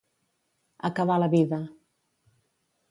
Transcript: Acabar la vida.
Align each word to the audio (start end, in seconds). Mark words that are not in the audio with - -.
Acabar 0.89 1.19
la 1.25 1.29
vida. 1.35 1.61